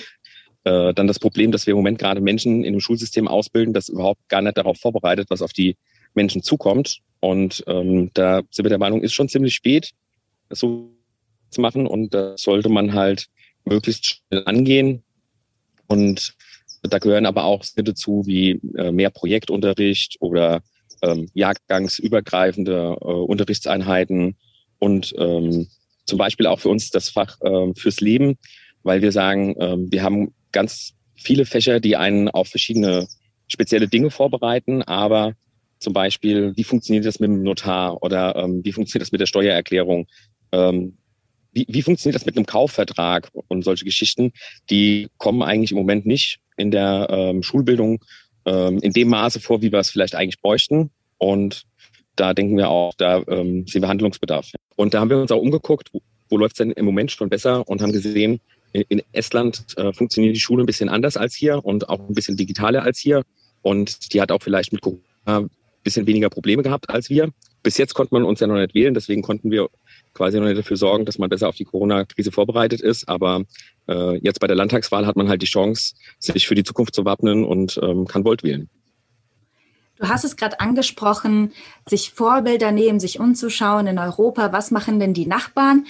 äh, 0.64 0.94
dann 0.94 1.08
das 1.08 1.20
Problem, 1.20 1.52
dass 1.52 1.68
wir 1.68 1.72
im 1.72 1.78
Moment 1.78 2.00
gerade 2.00 2.22
Menschen 2.22 2.64
in 2.64 2.72
dem 2.72 2.80
Schulsystem 2.80 3.28
ausbilden, 3.28 3.74
das 3.74 3.90
überhaupt 3.90 4.26
gar 4.30 4.42
nicht 4.42 4.58
darauf 4.58 4.78
vorbereitet, 4.78 5.30
was 5.30 5.42
auf 5.42 5.52
die 5.52 5.76
Menschen 6.14 6.44
zukommt. 6.44 7.00
Und 7.20 7.62
ähm, 7.68 8.10
da 8.14 8.42
sind 8.52 8.64
wir 8.64 8.70
der 8.70 8.80
Meinung, 8.80 9.02
ist 9.02 9.14
schon 9.14 9.28
ziemlich 9.28 9.54
spät, 9.54 9.92
so 10.50 10.96
zu 11.50 11.60
machen 11.60 11.88
und 11.88 12.14
das 12.14 12.42
sollte 12.44 12.70
man 12.70 12.94
halt 12.94 13.28
möglichst 13.66 14.06
schnell 14.06 14.44
angehen. 14.46 15.04
Und 15.88 16.34
da 16.84 17.00
gehören 17.00 17.26
aber 17.26 17.44
auch 17.44 17.64
Schritte 17.64 17.94
zu 17.94 18.26
wie 18.26 18.60
äh, 18.76 18.92
mehr 18.92 19.10
Projektunterricht 19.10 20.18
oder 20.20 20.62
ähm, 21.02 21.30
jahrgangsübergreifende 21.34 22.98
äh, 23.00 23.06
Unterrichtseinheiten 23.06 24.36
und 24.80 25.14
ähm, 25.18 25.68
zum 26.06 26.18
Beispiel 26.18 26.48
auch 26.48 26.60
für 26.60 26.70
uns 26.70 26.90
das 26.90 27.10
Fach 27.10 27.40
äh, 27.42 27.74
fürs 27.76 28.02
Leben, 28.02 28.38
weil 28.84 29.02
wir 29.02 29.12
sagen, 29.12 29.56
äh, 29.58 29.78
wir 29.92 30.04
haben 30.04 30.34
ganz 30.52 30.94
viele 31.16 31.46
Fächer, 31.46 31.80
die 31.80 31.96
einen 31.96 32.30
auf 32.30 32.50
verschiedene 32.50 33.08
spezielle 33.48 33.88
Dinge 33.88 34.10
vorbereiten, 34.10 34.82
aber 34.82 35.34
zum 35.80 35.94
Beispiel, 35.94 36.54
wie 36.56 36.64
funktioniert 36.64 37.06
das 37.06 37.20
mit 37.20 37.30
dem 37.30 37.44
Notar 37.44 38.02
oder 38.04 38.36
ähm, 38.36 38.64
wie 38.64 38.72
funktioniert 38.72 39.02
das 39.02 39.12
mit 39.12 39.22
der 39.22 39.26
Steuererklärung? 39.26 40.08
Ähm, 40.52 40.98
wie, 41.52 41.66
wie 41.68 41.82
funktioniert 41.82 42.16
das 42.16 42.26
mit 42.26 42.38
einem 42.38 42.46
Kaufvertrag 42.46 43.30
und 43.48 43.64
solche 43.64 43.86
Geschichten? 43.86 44.32
Die 44.70 45.10
kommen 45.18 45.42
eigentlich 45.42 45.72
im 45.72 45.78
Moment 45.78 46.06
nicht 46.06 46.40
in 46.58 46.72
der 46.72 47.08
ähm, 47.10 47.44
Schulbildung 47.44 48.04
ähm, 48.46 48.80
in 48.80 48.94
dem 48.94 49.10
Maße 49.10 49.40
vor, 49.40 49.62
wie 49.62 49.72
wir 49.72 49.80
es 49.80 49.90
vielleicht 49.90 50.16
eigentlich 50.16 50.42
bräuchten. 50.42 50.92
Und 51.18 51.64
da 52.16 52.34
denken 52.34 52.58
wir 52.58 52.70
auch, 52.70 52.94
da 52.96 53.24
ähm, 53.28 53.66
sehen 53.68 53.82
wir 53.82 53.88
Handlungsbedarf. 53.88 54.52
Und 54.76 54.94
da 54.94 55.00
haben 55.00 55.10
wir 55.10 55.18
uns 55.18 55.32
auch 55.32 55.42
umgeguckt, 55.42 55.90
wo, 55.94 56.02
wo 56.30 56.38
läuft 56.38 56.54
es 56.54 56.58
denn 56.58 56.72
im 56.72 56.86
Moment 56.86 57.12
schon 57.12 57.30
besser 57.30 57.68
und 57.68 57.82
haben 57.82 57.92
gesehen, 57.92 58.40
in, 58.74 58.84
in 58.88 59.02
Estland 59.12 59.66
äh, 59.78 59.92
funktioniert 59.94 60.36
die 60.36 60.40
Schule 60.40 60.64
ein 60.64 60.66
bisschen 60.66 60.90
anders 60.90 61.18
als 61.18 61.36
hier 61.36 61.64
und 61.64 61.90
auch 61.90 62.00
ein 62.00 62.16
bisschen 62.16 62.38
digitaler 62.38 62.84
als 62.84 63.00
hier. 63.00 63.24
Und 63.62 64.14
die 64.14 64.22
hat 64.22 64.32
auch 64.32 64.42
vielleicht 64.42 64.72
mit 64.72 64.82
Corona 64.82 65.02
ein 65.26 65.50
bisschen 65.84 66.08
weniger 66.08 66.30
Probleme 66.30 66.64
gehabt 66.64 66.90
als 66.90 67.10
wir. 67.10 67.30
Bis 67.64 67.78
jetzt 67.78 67.94
konnte 67.94 68.14
man 68.14 68.24
uns 68.24 68.40
ja 68.40 68.48
noch 68.48 68.56
nicht 68.56 68.74
wählen, 68.74 68.94
deswegen 68.94 69.22
konnten 69.22 69.52
wir 69.52 69.70
quasi 70.14 70.40
noch 70.40 70.48
nicht 70.48 70.58
dafür 70.58 70.78
sorgen, 70.78 71.06
dass 71.06 71.18
man 71.18 71.30
besser 71.30 71.50
auf 71.50 71.56
die 71.56 71.66
Corona-Krise 71.66 72.32
vorbereitet 72.32 72.82
ist. 72.82 73.08
Aber 73.08 73.44
äh, 73.88 74.18
jetzt 74.20 74.40
bei 74.40 74.48
der 74.48 74.56
Landtagswahl 74.56 75.06
hat 75.06 75.16
man 75.16 75.30
halt 75.30 75.42
die 75.42 75.48
Chance, 75.48 75.96
sich 76.20 76.48
für 76.48 76.56
die 76.56 76.64
Zukunft 76.64 76.96
zu 76.96 77.06
wappnen 77.06 77.44
und 77.44 77.80
ähm, 77.82 78.08
kann 78.08 78.26
Volt 78.26 78.44
wählen. 78.44 78.70
Du 79.98 80.10
hast 80.10 80.24
es 80.24 80.36
gerade 80.36 80.60
angesprochen, 80.60 81.52
sich 81.88 82.12
Vorbilder 82.12 82.72
nehmen, 82.72 83.00
sich 83.00 83.20
umzuschauen 83.20 83.86
in 83.86 84.00
Europa. 84.00 84.52
Was 84.52 84.72
machen 84.72 85.00
denn 85.00 85.14
die 85.14 85.28
Nachbarn? 85.28 85.86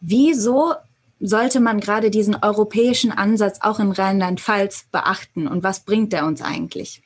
Wieso 0.00 0.74
sollte 1.20 1.60
man 1.60 1.80
gerade 1.80 2.10
diesen 2.10 2.36
europäischen 2.36 3.12
Ansatz 3.12 3.60
auch 3.62 3.80
in 3.80 3.92
Rheinland-Pfalz 3.92 4.88
beachten 4.92 5.48
und 5.48 5.62
was 5.62 5.80
bringt 5.80 6.12
der 6.12 6.26
uns 6.26 6.42
eigentlich? 6.42 7.02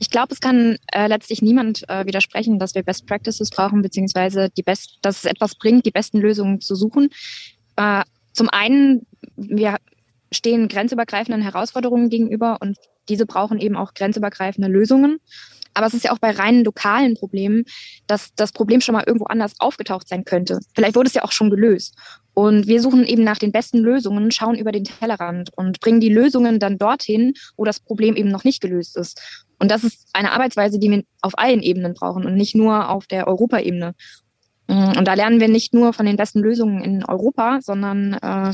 Ich 0.00 0.10
glaube, 0.10 0.32
es 0.32 0.40
kann 0.40 0.78
äh, 0.92 1.06
letztlich 1.08 1.42
niemand 1.42 1.88
äh, 1.88 2.06
widersprechen, 2.06 2.58
dass 2.58 2.74
wir 2.74 2.82
Best 2.82 3.06
Practices 3.06 3.50
brauchen, 3.50 3.82
beziehungsweise 3.82 4.48
die 4.56 4.62
Best, 4.62 4.98
dass 5.02 5.18
es 5.18 5.24
etwas 5.26 5.54
bringt, 5.54 5.84
die 5.84 5.90
besten 5.90 6.18
Lösungen 6.18 6.62
zu 6.62 6.74
suchen. 6.74 7.10
Äh, 7.76 8.02
zum 8.32 8.48
einen, 8.48 9.06
wir 9.36 9.76
stehen 10.32 10.68
grenzübergreifenden 10.68 11.42
Herausforderungen 11.42 12.08
gegenüber 12.08 12.56
und 12.60 12.78
diese 13.10 13.26
brauchen 13.26 13.60
eben 13.60 13.76
auch 13.76 13.92
grenzübergreifende 13.92 14.68
Lösungen. 14.68 15.18
Aber 15.74 15.86
es 15.86 15.94
ist 15.94 16.04
ja 16.04 16.12
auch 16.12 16.18
bei 16.18 16.30
reinen 16.30 16.64
lokalen 16.64 17.14
Problemen, 17.14 17.64
dass 18.06 18.34
das 18.34 18.52
Problem 18.52 18.80
schon 18.80 18.94
mal 18.94 19.04
irgendwo 19.06 19.26
anders 19.26 19.52
aufgetaucht 19.58 20.08
sein 20.08 20.24
könnte. 20.24 20.60
Vielleicht 20.74 20.96
wurde 20.96 21.08
es 21.08 21.14
ja 21.14 21.24
auch 21.24 21.32
schon 21.32 21.50
gelöst. 21.50 21.94
Und 22.32 22.66
wir 22.66 22.80
suchen 22.80 23.04
eben 23.04 23.22
nach 23.22 23.38
den 23.38 23.52
besten 23.52 23.78
Lösungen, 23.78 24.30
schauen 24.30 24.56
über 24.56 24.72
den 24.72 24.84
Tellerrand 24.84 25.50
und 25.56 25.80
bringen 25.80 26.00
die 26.00 26.08
Lösungen 26.08 26.58
dann 26.58 26.78
dorthin, 26.78 27.34
wo 27.56 27.64
das 27.64 27.80
Problem 27.80 28.16
eben 28.16 28.30
noch 28.30 28.44
nicht 28.44 28.62
gelöst 28.62 28.96
ist. 28.96 29.46
Und 29.60 29.70
das 29.70 29.84
ist 29.84 30.08
eine 30.12 30.32
Arbeitsweise, 30.32 30.78
die 30.78 30.90
wir 30.90 31.04
auf 31.20 31.38
allen 31.38 31.62
Ebenen 31.62 31.94
brauchen 31.94 32.26
und 32.26 32.34
nicht 32.34 32.54
nur 32.54 32.88
auf 32.88 33.06
der 33.06 33.28
Europaebene. 33.28 33.94
Und 34.66 35.04
da 35.04 35.14
lernen 35.14 35.40
wir 35.40 35.48
nicht 35.48 35.74
nur 35.74 35.92
von 35.92 36.06
den 36.06 36.16
besten 36.16 36.40
Lösungen 36.40 36.82
in 36.82 37.04
Europa, 37.04 37.58
sondern 37.60 38.14
äh, 38.14 38.52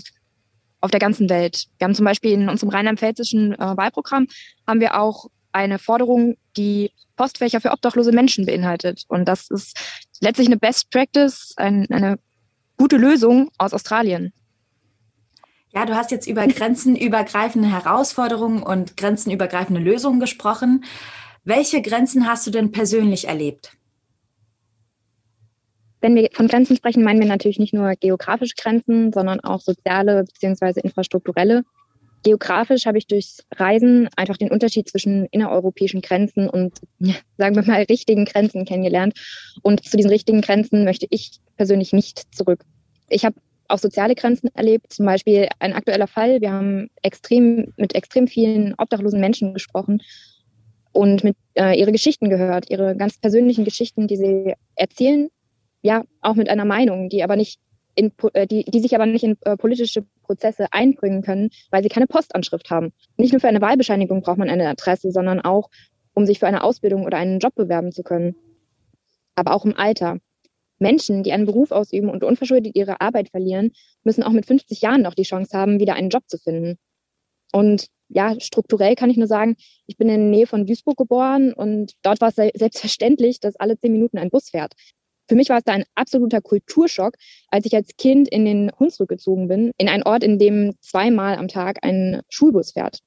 auf 0.81 0.91
der 0.91 1.01
ganzen 1.01 1.29
Welt. 1.29 1.67
Wir 1.79 1.85
haben 1.85 1.95
zum 1.95 2.07
Beispiel 2.07 2.33
in 2.33 2.49
unserem 2.49 2.71
rheinland-pfälzischen 2.71 3.53
äh, 3.53 3.77
Wahlprogramm 3.77 4.27
haben 4.67 4.81
wir 4.81 4.99
auch 4.99 5.27
eine 5.53 5.79
Forderung, 5.79 6.37
die 6.57 6.91
Postfächer 7.17 7.61
für 7.61 7.71
obdachlose 7.71 8.13
Menschen 8.13 8.47
beinhaltet. 8.47 9.05
Und 9.09 9.27
das 9.27 9.51
ist 9.51 9.79
letztlich 10.21 10.49
eine 10.49 10.59
Best 10.59 10.91
Practice, 10.91 11.55
ein, 11.57 11.87
eine 11.91 12.19
gute 12.77 12.97
Lösung 12.97 13.51
aus 13.59 13.75
Australien. 13.75 14.33
Ja, 15.77 15.85
du 15.85 15.95
hast 15.95 16.11
jetzt 16.11 16.27
über 16.27 16.47
grenzenübergreifende 16.47 17.71
Herausforderungen 17.71 18.63
und 18.63 18.97
grenzenübergreifende 18.97 19.79
Lösungen 19.79 20.21
gesprochen. 20.21 20.85
Welche 21.45 21.83
Grenzen 21.83 22.27
hast 22.27 22.47
du 22.47 22.51
denn 22.51 22.73
persönlich 22.73 23.29
erlebt? 23.29 23.77
Wenn 26.01 26.15
wir 26.15 26.31
von 26.33 26.49
Grenzen 26.49 26.77
sprechen, 26.77 27.05
meinen 27.05 27.21
wir 27.21 27.27
natürlich 27.27 27.59
nicht 27.59 27.75
nur 27.75 27.93
geografische 28.01 28.55
Grenzen, 28.57 29.13
sondern 29.13 29.41
auch 29.41 29.61
soziale 29.61 30.25
bzw. 30.25 30.81
infrastrukturelle. 30.81 31.63
Geografisch 32.23 32.87
habe 32.87 32.97
ich 32.97 33.07
durchs 33.07 33.45
Reisen 33.55 34.09
einfach 34.17 34.39
den 34.39 34.51
Unterschied 34.51 34.89
zwischen 34.89 35.27
innereuropäischen 35.27 36.01
Grenzen 36.01 36.49
und, 36.49 36.81
sagen 37.37 37.55
wir 37.55 37.65
mal, 37.67 37.83
richtigen 37.83 38.25
Grenzen 38.25 38.65
kennengelernt. 38.65 39.13
Und 39.61 39.85
zu 39.85 39.99
diesen 39.99 40.11
richtigen 40.11 40.41
Grenzen 40.41 40.85
möchte 40.85 41.07
ich 41.11 41.33
persönlich 41.59 41.93
nicht 41.93 42.35
zurück. 42.35 42.65
Ich 43.11 43.27
habe 43.27 43.37
auch 43.69 43.79
soziale 43.79 44.15
Grenzen 44.15 44.49
erlebt, 44.55 44.93
zum 44.93 45.07
Beispiel 45.07 45.49
ein 45.59 45.73
aktueller 45.73 46.07
Fall. 46.07 46.41
Wir 46.41 46.53
haben 46.53 46.89
extrem 47.03 47.73
mit 47.77 47.95
extrem 47.95 48.29
vielen 48.29 48.75
obdachlosen 48.79 49.21
Menschen 49.21 49.55
gesprochen 49.55 50.03
und 50.93 51.25
mit 51.25 51.37
äh, 51.55 51.79
ihre 51.79 51.93
Geschichten 51.93 52.31
gehört, 52.31 52.71
ihre 52.71 52.97
ganz 52.97 53.19
persönlichen 53.19 53.65
Geschichten, 53.65 54.09
die 54.09 54.17
sie 54.17 54.55
erzählen, 54.77 55.29
ja, 55.83 56.05
auch 56.21 56.35
mit 56.35 56.49
einer 56.49 56.65
Meinung, 56.65 57.09
die 57.09 57.23
aber 57.23 57.37
nicht 57.37 57.61
in, 57.95 58.13
äh, 58.33 58.47
die, 58.47 58.65
die 58.65 58.81
sich 58.81 58.95
aber 58.95 59.07
nicht 59.07 59.25
in 59.25 59.37
äh, 59.43 59.57
politische 59.57 60.05
Prozesse 60.23 60.67
einbringen 60.71 61.23
können, 61.23 61.51
weil 61.71 61.83
sie 61.83 61.89
keine 61.89 62.07
Postanschrift 62.07 62.71
haben. 62.71 62.93
Nicht 63.17 63.33
nur 63.33 63.41
für 63.41 63.49
eine 63.49 63.61
Wahlbescheinigung 63.61 64.23
braucht 64.23 64.39
man 64.39 64.51
eine 64.51 64.69
Adresse, 64.69 65.11
sondern 65.11 65.41
auch, 65.41 65.71
um 66.15 66.27
sich 66.27 66.39
für 66.39 66.47
eine 66.47 66.63
Ausbildung 66.63 67.05
oder 67.05 67.19
einen 67.19 67.41
Job 67.41 67.55
bewerben 67.55 67.93
zu 67.93 68.03
können. 68.03 68.37
Aber 69.35 69.55
auch 69.55 69.65
im 69.65 69.77
Alter. 69.77 70.19
Menschen, 70.79 71.23
die 71.23 71.33
einen 71.33 71.47
Beruf 71.47 71.71
ausüben 71.71 72.11
und 72.11 72.25
unverschuldet 72.25 72.77
ihre 72.77 73.01
Arbeit 73.01 73.31
verlieren, 73.31 73.73
müssen 74.05 74.23
auch 74.23 74.33
mit 74.33 74.47
50 74.47 74.81
Jahren 74.81 75.03
noch 75.03 75.15
die 75.15 75.23
Chance 75.23 75.57
haben, 75.57 75.81
wieder 75.81 75.95
einen 75.95 76.11
Job 76.11 76.25
zu 76.27 76.39
finden. 76.39 76.79
Und 77.53 77.87
ja, 78.09 78.39
strukturell 78.39 78.95
kann 78.95 79.11
ich 79.11 79.17
nur 79.17 79.27
sagen, 79.27 79.57
ich 79.87 79.97
bin 79.97 80.09
in 80.09 80.21
der 80.21 80.31
Nähe 80.31 80.47
von 80.47 80.67
Duisburg 80.67 80.97
geboren 80.97 81.53
und 81.53 81.95
dort 82.03 82.21
war 82.21 82.29
es 82.29 82.37
selbstverständlich, 82.37 83.41
dass 83.41 83.57
alle 83.57 83.79
zehn 83.79 83.93
Minuten 83.93 84.19
ein 84.19 84.31
Bus 84.31 84.51
fährt. 84.51 84.75
Für 85.29 85.35
mich 85.35 85.49
war 85.49 85.59
es 85.59 85.65
da 85.65 85.73
ein 85.73 85.85
absoluter 85.97 86.41
Kulturschock, 86.41 87.15
als 87.49 87.67
ich 87.67 87.75
als 87.75 87.97
Kind 87.97 88.29
in 88.29 88.45
den 88.45 88.71
Hunsrück 88.79 89.09
gezogen 89.09 89.49
bin, 89.49 89.73
in 89.77 89.89
einen 89.89 90.05
Ort, 90.05 90.23
in 90.23 90.39
dem 90.39 90.75
zweimal 90.81 91.37
am 91.37 91.49
Tag 91.49 91.79
ein 91.83 92.23
Schulbus 92.29 92.73
fährt. 92.73 93.01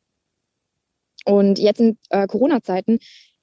Und 1.25 1.59
jetzt 1.59 1.79
in 1.79 1.97
äh, 2.09 2.27
Corona-Zeiten 2.27 2.99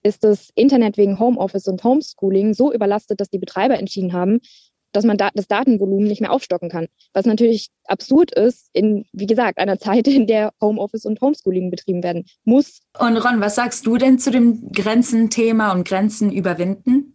ist 0.06 0.25
das 0.25 0.50
Internet 0.54 0.96
wegen 0.96 1.18
Homeoffice 1.18 1.66
und 1.66 1.82
Homeschooling 1.82 2.54
so 2.54 2.72
überlastet, 2.72 3.20
dass 3.20 3.28
die 3.28 3.38
Betreiber 3.38 3.78
entschieden 3.78 4.12
haben, 4.12 4.40
dass 4.92 5.04
man 5.04 5.18
da 5.18 5.30
das 5.34 5.48
Datenvolumen 5.48 6.06
nicht 6.06 6.20
mehr 6.20 6.32
aufstocken 6.32 6.70
kann. 6.70 6.86
Was 7.12 7.26
natürlich 7.26 7.68
absurd 7.84 8.32
ist, 8.32 8.70
in, 8.72 9.04
wie 9.12 9.26
gesagt, 9.26 9.58
einer 9.58 9.78
Zeit, 9.80 10.06
in 10.06 10.26
der 10.26 10.52
Homeoffice 10.60 11.04
und 11.04 11.20
Homeschooling 11.20 11.70
betrieben 11.70 12.02
werden 12.02 12.25
muss. 12.44 12.80
Und 12.98 13.16
Ron, 13.16 13.40
was 13.40 13.56
sagst 13.56 13.84
du 13.84 13.96
denn 13.96 14.18
zu 14.18 14.30
dem 14.30 14.70
Grenzenthema 14.72 15.72
und 15.72 15.86
Grenzen 15.86 16.32
überwinden? 16.32 17.12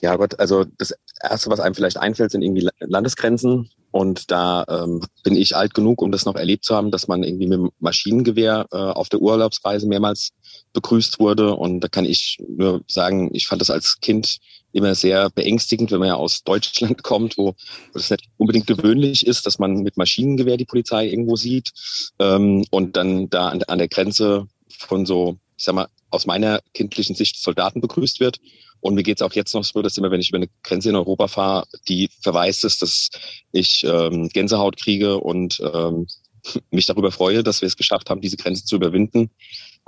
Ja 0.00 0.16
Gott, 0.16 0.38
also 0.38 0.64
das 0.78 0.94
Erste, 1.22 1.50
was 1.50 1.60
einem 1.60 1.74
vielleicht 1.74 1.98
einfällt, 1.98 2.30
sind 2.30 2.42
irgendwie 2.42 2.68
Landesgrenzen. 2.78 3.68
Und 3.90 4.30
da 4.30 4.64
ähm, 4.68 5.02
bin 5.24 5.34
ich 5.34 5.56
alt 5.56 5.74
genug, 5.74 6.02
um 6.02 6.12
das 6.12 6.24
noch 6.24 6.36
erlebt 6.36 6.64
zu 6.64 6.76
haben, 6.76 6.90
dass 6.90 7.08
man 7.08 7.22
irgendwie 7.22 7.46
mit 7.46 7.58
dem 7.58 7.70
Maschinengewehr 7.80 8.66
äh, 8.70 8.76
auf 8.76 9.08
der 9.08 9.20
Urlaubsreise 9.20 9.88
mehrmals 9.88 10.30
begrüßt 10.72 11.18
wurde. 11.18 11.54
Und 11.54 11.80
da 11.80 11.88
kann 11.88 12.04
ich 12.04 12.38
nur 12.48 12.82
sagen, 12.88 13.30
ich 13.32 13.46
fand 13.46 13.60
das 13.60 13.70
als 13.70 14.00
Kind 14.00 14.38
immer 14.72 14.94
sehr 14.94 15.30
beängstigend, 15.30 15.90
wenn 15.90 16.00
man 16.00 16.08
ja 16.08 16.14
aus 16.14 16.42
Deutschland 16.44 17.02
kommt, 17.02 17.38
wo 17.38 17.54
es 17.94 18.10
nicht 18.10 18.28
unbedingt 18.36 18.66
gewöhnlich 18.66 19.26
ist, 19.26 19.46
dass 19.46 19.58
man 19.58 19.82
mit 19.82 19.96
Maschinengewehr 19.96 20.56
die 20.56 20.64
Polizei 20.64 21.08
irgendwo 21.08 21.36
sieht 21.36 21.72
ähm, 22.18 22.64
und 22.70 22.96
dann 22.96 23.30
da 23.30 23.48
an, 23.48 23.62
an 23.64 23.78
der 23.78 23.88
Grenze 23.88 24.46
von 24.68 25.06
so, 25.06 25.38
ich 25.56 25.64
sag 25.64 25.74
mal, 25.74 25.88
aus 26.10 26.26
meiner 26.26 26.60
kindlichen 26.74 27.14
Sicht 27.14 27.36
Soldaten 27.36 27.80
begrüßt 27.80 28.20
wird. 28.20 28.40
Und 28.80 28.94
mir 28.94 29.02
geht 29.02 29.18
es 29.18 29.22
auch 29.22 29.32
jetzt 29.32 29.54
noch 29.54 29.64
so, 29.64 29.82
dass 29.82 29.96
immer, 29.96 30.10
wenn 30.10 30.20
ich 30.20 30.28
über 30.28 30.38
eine 30.38 30.48
Grenze 30.62 30.88
in 30.88 30.96
Europa 30.96 31.28
fahre, 31.28 31.66
die 31.88 32.08
verweist 32.20 32.64
ist, 32.64 32.80
dass 32.80 33.10
ich 33.50 33.84
ähm, 33.84 34.28
Gänsehaut 34.28 34.76
kriege 34.76 35.18
und 35.18 35.60
ähm, 35.60 36.06
mich 36.70 36.86
darüber 36.86 37.10
freue, 37.10 37.42
dass 37.42 37.60
wir 37.60 37.66
es 37.66 37.76
geschafft 37.76 38.08
haben, 38.08 38.20
diese 38.20 38.36
Grenze 38.36 38.64
zu 38.64 38.76
überwinden. 38.76 39.30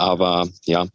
Aber 0.01 0.49
ja, 0.65 0.87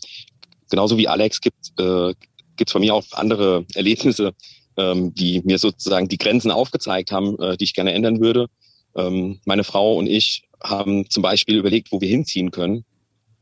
genauso 0.69 0.97
wie 0.97 1.07
Alex 1.07 1.39
gibt 1.39 1.71
äh, 1.79 2.13
es 2.59 2.71
von 2.71 2.81
mir 2.81 2.95
auch 2.95 3.03
andere 3.11 3.65
Erlebnisse, 3.75 4.33
ähm, 4.77 5.13
die 5.13 5.41
mir 5.45 5.59
sozusagen 5.59 6.07
die 6.07 6.17
Grenzen 6.17 6.49
aufgezeigt 6.49 7.11
haben, 7.11 7.39
äh, 7.39 7.55
die 7.55 7.65
ich 7.65 7.75
gerne 7.75 7.93
ändern 7.93 8.19
würde. 8.19 8.47
Ähm, 8.95 9.39
meine 9.45 9.63
Frau 9.63 9.95
und 9.95 10.07
ich 10.07 10.47
haben 10.63 11.07
zum 11.09 11.21
Beispiel 11.21 11.57
überlegt, 11.57 11.91
wo 11.91 12.01
wir 12.01 12.07
hinziehen 12.07 12.49
können 12.49 12.83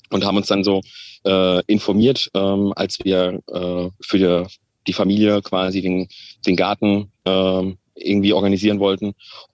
und 0.10 0.26
haben 0.26 0.36
uns 0.36 0.48
dann 0.48 0.66
so 0.66 0.82
äh, 1.26 1.64
informiert, 1.68 2.30
ähm, 2.34 2.74
als 2.76 3.00
wir 3.02 3.40
äh, 3.48 3.90
für 4.02 4.18
die, 4.18 4.56
die 4.88 4.94
Familie 4.94 5.42
quasi 5.42 5.82
den, 5.82 6.10
den 6.46 6.58
Garten 6.58 7.10
äh, 7.24 7.74
irgendwie 7.96 8.34
organisieren 8.34 8.80
wollten. 8.80 9.14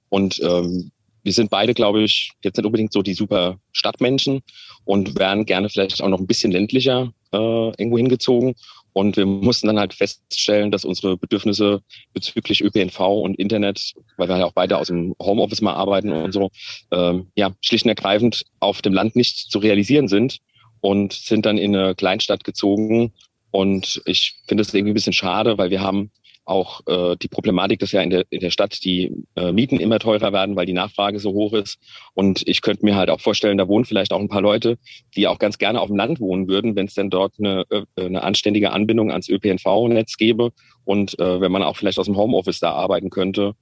Und 0.10 0.42
ähm, 0.42 0.92
wir 1.24 1.34
sind 1.34 1.50
beide, 1.50 1.74
glaube 1.74 2.04
ich, 2.04 2.32
jetzt 2.44 2.58
nicht 2.58 2.66
unbedingt 2.66 2.94
so 2.94 3.02
die 3.02 3.14
super 3.14 3.60
Stadtmenschen 3.72 4.42
und 4.86 5.18
wären 5.20 5.46
gerne 5.46 5.70
vielleicht 5.70 6.02
auch 6.02 6.08
noch 6.08 6.20
ein 6.20 6.28
bisschen 6.28 6.52
ländlicher 6.52 7.12
äh, 7.32 7.38
irgendwo 7.38 7.98
hingezogen. 7.98 8.56
Und 8.94 9.18
wir 9.18 9.26
mussten 9.26 9.68
dann 9.68 9.80
halt 9.80 9.94
feststellen, 9.94 10.72
dass 10.72 10.84
unsere 10.84 11.16
Bedürfnisse 11.16 11.82
bezüglich 12.14 12.64
ÖPNV 12.64 13.00
und 13.00 13.38
Internet, 13.38 13.94
weil 14.18 14.28
wir 14.28 14.38
ja 14.38 14.46
auch 14.46 14.54
beide 14.54 14.78
aus 14.78 14.88
dem 14.88 15.16
Homeoffice 15.22 15.62
mal 15.62 15.74
arbeiten 15.74 16.12
und 16.12 16.32
so, 16.32 16.50
ähm, 16.92 17.28
ja, 17.36 17.52
schlicht 17.62 17.86
und 17.86 17.90
ergreifend 17.90 18.44
auf 18.60 18.82
dem 18.82 18.94
Land 18.94 19.16
nicht 19.16 19.52
zu 19.52 19.60
realisieren 19.60 20.08
sind 20.08 20.40
und 20.82 21.14
sind 21.14 21.46
dann 21.46 21.58
in 21.58 21.76
eine 21.76 21.96
Kleinstadt 21.96 22.44
gezogen. 22.44 23.14
Und 23.52 24.02
ich 24.06 24.36
finde 24.48 24.64
es 24.64 24.74
irgendwie 24.74 24.92
ein 24.92 24.96
bisschen 24.96 25.14
schade, 25.14 25.58
weil 25.58 25.70
wir 25.70 25.82
haben 25.82 26.12
auch 26.50 26.82
äh, 26.88 27.16
die 27.22 27.28
Problematik, 27.28 27.80
dass 27.80 27.92
ja 27.92 28.02
in 28.02 28.10
der, 28.10 28.26
in 28.30 28.40
der 28.40 28.50
Stadt 28.50 28.84
die 28.84 29.12
äh, 29.36 29.52
Mieten 29.52 29.80
immer 29.80 30.00
teurer 30.00 30.34
werden, 30.34 30.56
weil 30.56 30.66
die 30.66 30.74
Nachfrage 30.74 31.20
so 31.20 31.32
hoch 31.34 31.54
ist. 31.54 31.78
Und 32.14 32.48
ich 32.48 32.62
könnte 32.62 32.86
mir 32.86 32.96
halt 32.96 33.10
auch 33.10 33.22
vorstellen, 33.22 33.58
da 33.58 33.68
wohnen 33.68 33.86
vielleicht 33.86 34.12
auch 34.12 34.20
ein 34.20 34.30
paar 34.30 34.42
Leute, 34.42 34.78
die 35.16 35.28
auch 35.28 35.40
ganz 35.40 35.58
gerne 35.58 35.80
auf 35.80 35.88
dem 35.88 35.98
Land 35.98 36.20
wohnen 36.20 36.48
würden, 36.48 36.76
wenn 36.76 36.88
es 36.88 36.96
denn 36.96 37.10
dort 37.10 37.34
eine, 37.40 37.66
äh, 37.70 37.84
eine 37.96 38.24
anständige 38.24 38.72
Anbindung 38.72 39.12
ans 39.12 39.30
ÖPNV-Netz 39.30 40.18
gäbe 40.18 40.52
und 40.84 41.18
äh, 41.20 41.40
wenn 41.40 41.52
man 41.52 41.64
auch 41.64 41.78
vielleicht 41.78 42.00
aus 42.00 42.08
dem 42.08 42.18
Homeoffice 42.18 42.60
da 42.60 42.72
arbeiten 42.72 43.10
könnte. 43.10 43.54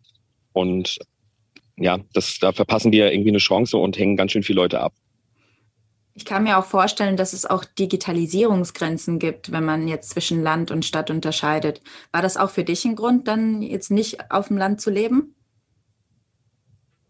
Und 0.54 0.98
ja, 1.78 2.00
das, 2.14 2.40
da 2.40 2.52
verpassen 2.52 2.92
wir 2.92 3.12
irgendwie 3.12 3.30
eine 3.30 3.38
Chance 3.38 3.78
und 3.78 3.98
hängen 3.98 4.18
ganz 4.18 4.32
schön 4.32 4.44
viele 4.44 4.62
Leute 4.62 4.80
ab. 4.80 4.94
Ich 6.18 6.26
kann 6.26 6.46
mir 6.46 6.58
auch 6.58 6.66
vorstellen, 6.66 7.16
dass 7.16 7.32
es 7.34 7.46
auch 7.46 7.64
Digitalisierungsgrenzen 7.64 9.20
gibt, 9.20 9.52
wenn 9.52 9.64
man 9.64 9.88
jetzt 9.88 10.10
zwischen 10.10 10.42
Land 10.42 10.72
und 10.72 10.84
Stadt 10.84 11.12
unterscheidet. 11.12 11.80
War 12.12 12.24
das 12.24 12.38
auch 12.38 12.50
für 12.50 12.64
dich 12.64 12.86
ein 12.86 12.96
Grund, 12.96 13.28
dann 13.28 13.62
jetzt 13.62 13.92
nicht 13.92 14.32
auf 14.32 14.48
dem 14.48 14.58
Land 14.58 14.82
zu 14.82 14.90
leben? 14.90 15.36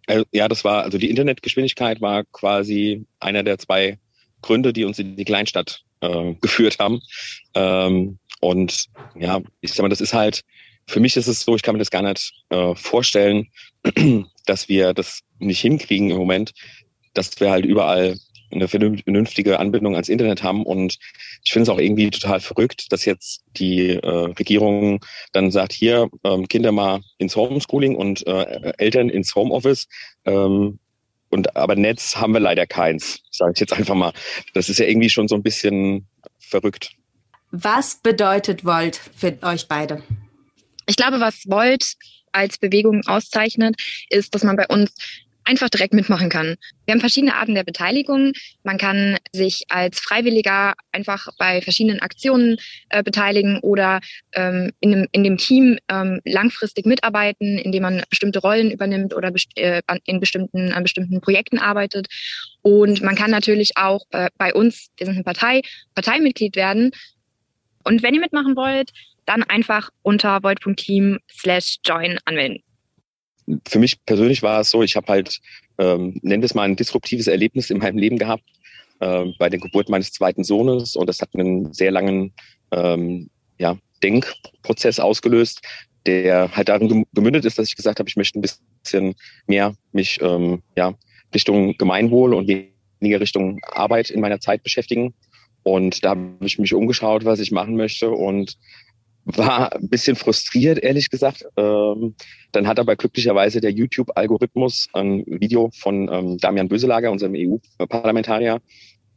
Äh, 0.08 0.26
ja, 0.34 0.50
das 0.50 0.66
war, 0.66 0.84
also 0.84 0.98
die 0.98 1.10
Internetgeschwindigkeit 1.10 2.02
war 2.02 2.26
quasi 2.34 3.06
einer 3.22 3.44
der 3.44 3.58
zwei 3.58 3.98
Gründe, 4.42 4.74
die 4.74 4.84
uns 4.84 5.00
in 5.00 5.16
die 5.16 5.24
Kleinstadt 5.24 5.86
äh, 6.02 6.34
geführt 6.42 6.78
haben. 6.78 7.00
Ähm, 7.54 8.20
und 8.42 8.88
ja, 9.16 9.40
ich 9.62 9.72
sag 9.72 9.84
mal, 9.84 9.90
das 9.90 10.02
ist 10.02 10.14
halt 10.14 10.44
für 10.86 11.00
mich 11.00 11.16
ist 11.16 11.28
es 11.28 11.42
so, 11.42 11.56
ich 11.56 11.62
kann 11.62 11.76
mir 11.76 11.80
das 11.80 11.92
gar 11.92 12.02
nicht 12.02 12.34
äh, 12.50 12.76
vorstellen, 12.76 13.48
dass 14.46 14.68
wir 14.68 14.94
das 14.94 15.22
nicht 15.40 15.62
hinkriegen 15.62 16.10
im 16.10 16.18
Moment, 16.18 16.54
dass 17.14 17.40
wir 17.40 17.52
halt 17.52 17.66
überall 17.66 18.18
eine 18.52 18.68
vernünftige 18.68 19.60
Anbindung 19.60 19.94
ans 19.94 20.10
Internet 20.10 20.44
haben. 20.44 20.64
Und 20.64 20.98
ich 21.44 21.52
finde 21.52 21.64
es 21.64 21.70
auch 21.70 21.80
irgendwie 21.80 22.10
total 22.10 22.40
verrückt, 22.40 22.92
dass 22.92 23.06
jetzt 23.06 23.44
die 23.58 23.90
äh, 23.90 24.08
Regierung 24.08 25.04
dann 25.34 25.52
sagt, 25.52 25.74
hier 25.74 26.10
ähm, 26.24 26.48
Kinder 26.48 26.72
mal 26.72 27.02
ins 27.18 27.36
Homeschooling 27.36 27.96
und 27.96 28.26
äh, 28.28 28.74
Eltern 28.78 29.10
ins 29.10 29.36
Homeoffice. 29.36 29.88
Ähm, 30.26 30.80
und 31.30 31.56
aber 31.56 31.76
Netz 31.76 32.16
haben 32.16 32.34
wir 32.34 32.40
leider 32.40 32.66
keins, 32.66 33.22
sage 33.32 33.52
ich 33.54 33.60
jetzt 33.60 33.74
einfach 33.74 33.96
mal. 33.96 34.14
Das 34.54 34.70
ist 34.70 34.80
ja 34.80 34.86
irgendwie 34.86 35.10
schon 35.10 35.28
so 35.28 35.36
ein 35.36 35.44
bisschen 35.44 36.08
verrückt. 36.40 36.92
Was 37.52 37.96
bedeutet 38.02 38.66
Volt 38.66 39.00
für 39.16 39.38
euch 39.42 39.68
beide? 39.68 40.04
Ich 40.86 40.96
glaube, 40.96 41.20
was 41.20 41.44
Volt 41.46 41.96
als 42.32 42.58
Bewegung 42.58 43.02
auszeichnet, 43.08 43.76
ist, 44.10 44.34
dass 44.34 44.44
man 44.44 44.56
bei 44.56 44.68
uns 44.68 44.94
einfach 45.48 45.70
direkt 45.70 45.94
mitmachen 45.94 46.30
kann. 46.30 46.56
Wir 46.86 46.94
haben 46.94 47.00
verschiedene 47.00 47.36
Arten 47.36 47.56
der 47.56 47.64
Beteiligung. 47.64 48.34
Man 48.64 48.78
kann 48.78 49.18
sich 49.32 49.64
als 49.70 50.00
Freiwilliger 50.00 50.74
einfach 50.92 51.30
bei 51.40 51.62
verschiedenen 51.62 52.02
Aktionen 52.02 52.58
äh, 52.90 53.02
beteiligen 53.02 53.60
oder 53.62 54.02
ähm, 54.34 54.74
in, 54.82 54.92
dem, 54.92 55.08
in 55.12 55.24
dem 55.24 55.38
Team 55.38 55.80
ähm, 55.90 56.20
langfristig 56.26 56.86
mitarbeiten, 56.86 57.58
indem 57.58 57.84
man 57.84 58.04
bestimmte 58.10 58.40
Rollen 58.40 58.72
übernimmt 58.72 59.16
oder 59.16 59.32
best 59.32 59.50
äh, 59.56 59.82
in 60.06 60.20
bestimmten, 60.20 60.74
an 60.74 60.84
bestimmten 60.84 61.22
Projekten 61.22 61.60
arbeitet. 61.60 62.08
Und 62.62 63.02
man 63.02 63.16
kann 63.16 63.32
natürlich 63.32 63.78
auch 63.78 64.02
äh, 64.12 64.30
bei 64.38 64.54
uns, 64.54 64.90
wir 64.98 65.06
sind 65.06 65.16
eine 65.16 65.24
Partei, 65.24 65.62
Parteimitglied 65.96 66.56
werden. 66.58 66.92
Und 67.86 68.04
wenn 68.04 68.14
ihr 68.14 68.20
mitmachen 68.20 68.58
wollt, 68.58 68.92
dann 69.26 69.44
einfach 69.44 69.90
unter 70.02 70.44
void.team 70.44 71.20
slash 71.30 71.78
join 71.86 72.18
anmelden 72.26 72.62
für 73.68 73.80
mich 73.80 74.04
persönlich 74.06 74.44
war 74.44 74.62
es 74.62 74.70
so, 74.70 74.84
ich 74.84 74.96
habe 74.96 75.08
halt, 75.08 75.40
ähm, 75.78 76.20
nenn 76.22 76.44
es 76.44 76.54
mal 76.54 76.64
ein 76.64 76.76
disruptives 76.76 77.28
Erlebnis 77.28 77.70
in 77.70 77.78
meinem 77.78 77.98
Leben 77.98 78.18
gehabt 78.18 78.44
äh, 79.00 79.26
bei 79.40 79.50
der 79.50 79.60
Geburt 79.60 79.90
meines 79.90 80.12
zweiten 80.12 80.44
Sohnes 80.44 80.96
und 80.96 81.08
das 81.08 81.22
hat 81.22 81.30
einen 81.34 81.74
sehr 81.74 81.92
langen 81.92 82.34
ähm, 82.72 83.30
ja, 83.58 83.78
Denkprozess 84.04 85.00
ausgelöst, 85.00 85.62
der 86.06 86.56
halt 86.56 86.70
darin 86.70 87.06
gemündet 87.14 87.46
ist, 87.46 87.58
dass 87.58 87.68
ich 87.68 87.76
gesagt 87.76 88.00
habe, 88.00 88.10
ich 88.10 88.16
möchte 88.16 88.40
ein 88.40 88.44
bisschen 88.44 89.16
mehr 89.48 89.76
mich 89.92 90.20
ähm, 90.22 90.62
ja, 90.76 90.94
Richtung 91.34 91.78
Gemeinwohl 91.78 92.34
und 92.34 92.48
weniger 92.48 93.20
Richtung 93.20 93.60
Arbeit 93.64 94.10
in 94.10 94.22
meiner 94.22 94.40
Zeit 94.40 94.64
beschäftigen. 94.64 95.14
Und 95.64 96.06
da 96.06 96.12
habe 96.12 96.38
ich 96.42 96.60
mich 96.60 96.74
umgeschaut, 96.74 97.26
was 97.26 97.40
ich 97.40 97.52
machen 97.52 97.76
möchte 97.76 98.10
und 98.10 98.58
war 99.36 99.76
ein 99.76 99.90
bisschen 99.90 100.16
frustriert, 100.16 100.80
ehrlich 100.80 101.10
gesagt. 101.10 101.46
Ähm, 101.58 102.16
dann 102.54 102.68
hat 102.68 102.80
aber 102.80 102.96
glücklicherweise 102.96 103.60
der 103.60 103.72
YouTube-Algorithmus 103.72 104.88
ein 104.94 105.24
Video 105.28 105.70
von 105.78 106.10
ähm, 106.12 106.38
Damian 106.38 106.70
Böselager, 106.70 107.12
unserem 107.12 107.34
EU-Parlamentarier, 107.36 108.62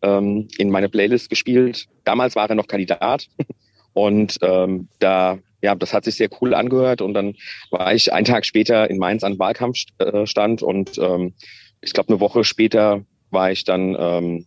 ähm, 0.02 0.49
in 0.59 0.71
meine 0.71 0.88
Playlist 0.88 1.31
gespielt. 1.31 1.87
Damals 2.05 2.35
war 2.35 2.49
er 2.49 2.57
noch 2.57 2.67
Kandidat 2.67 3.29
und 3.93 4.38
ähm, 4.43 4.88
da, 4.99 5.38
ja, 5.62 5.75
das 5.76 5.95
hat 5.95 6.05
sich 6.05 6.17
sehr 6.17 6.29
cool 6.40 6.55
angehört 6.55 7.02
und 7.02 7.14
dann 7.14 7.37
war 7.71 7.95
ich 7.95 8.12
einen 8.12 8.25
Tag 8.25 8.45
später 8.45 8.90
in 8.90 8.99
Mainz 8.99 9.23
an 9.23 9.38
Wahlkampfstand 9.38 10.62
und 10.62 10.99
ähm, 10.99 11.35
ich 11.83 11.93
glaube 11.93 12.09
eine 12.09 12.21
Woche 12.21 12.43
später 12.43 13.05
war 13.31 13.52
ich 13.52 13.62
dann 13.64 13.97
ähm, 13.99 14.47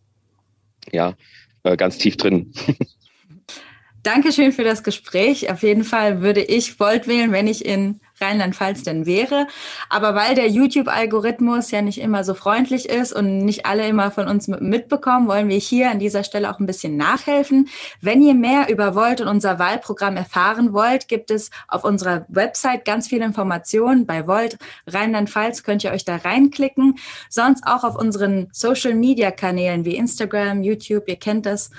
ja 0.91 1.15
äh, 1.63 1.77
ganz 1.77 1.97
tief 1.97 2.17
drin. 2.17 2.51
Dankeschön 4.03 4.51
für 4.51 4.65
das 4.65 4.83
Gespräch. 4.83 5.49
Auf 5.49 5.63
jeden 5.63 5.85
Fall 5.85 6.21
würde 6.21 6.41
ich 6.41 6.77
Volt 6.77 7.07
wählen, 7.07 7.31
wenn 7.31 7.47
ich 7.47 7.65
in 7.65 8.01
Rheinland-Pfalz 8.19 8.83
denn 8.83 9.05
wäre. 9.05 9.47
Aber 9.89 10.13
weil 10.13 10.35
der 10.35 10.49
YouTube-Algorithmus 10.49 11.71
ja 11.71 11.81
nicht 11.81 11.99
immer 11.99 12.25
so 12.25 12.33
freundlich 12.33 12.89
ist 12.89 13.13
und 13.13 13.39
nicht 13.39 13.65
alle 13.65 13.87
immer 13.87 14.11
von 14.11 14.27
uns 14.27 14.49
mitbekommen, 14.49 15.29
wollen 15.29 15.47
wir 15.47 15.57
hier 15.57 15.89
an 15.89 15.99
dieser 15.99 16.25
Stelle 16.25 16.51
auch 16.51 16.59
ein 16.59 16.65
bisschen 16.65 16.97
nachhelfen. 16.97 17.69
Wenn 18.01 18.21
ihr 18.21 18.33
mehr 18.33 18.69
über 18.69 18.93
Volt 18.93 19.21
und 19.21 19.29
unser 19.29 19.57
Wahlprogramm 19.57 20.17
erfahren 20.17 20.73
wollt, 20.73 21.07
gibt 21.07 21.31
es 21.31 21.49
auf 21.69 21.85
unserer 21.85 22.25
Website 22.27 22.83
ganz 22.83 23.07
viele 23.07 23.23
Informationen. 23.23 24.05
Bei 24.05 24.27
Volt 24.27 24.57
Rheinland-Pfalz 24.85 25.63
könnt 25.63 25.85
ihr 25.85 25.91
euch 25.91 26.03
da 26.03 26.17
reinklicken. 26.17 26.95
Sonst 27.29 27.65
auch 27.65 27.85
auf 27.85 27.95
unseren 27.95 28.49
Social-Media-Kanälen 28.51 29.85
wie 29.85 29.95
Instagram, 29.95 30.61
YouTube, 30.61 31.07
ihr 31.07 31.15
kennt 31.15 31.45
das. 31.45 31.71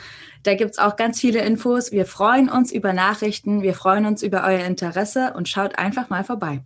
Da 0.44 0.54
gibt's 0.54 0.78
auch 0.78 0.96
ganz 0.96 1.20
viele 1.20 1.40
Infos. 1.40 1.90
Wir 1.90 2.04
freuen 2.04 2.48
uns 2.50 2.70
über 2.70 2.92
Nachrichten, 2.92 3.62
wir 3.62 3.74
freuen 3.74 4.04
uns 4.06 4.22
über 4.22 4.44
euer 4.44 4.64
Interesse 4.64 5.32
und 5.34 5.48
schaut 5.48 5.78
einfach 5.78 6.10
mal 6.10 6.22
vorbei. 6.22 6.62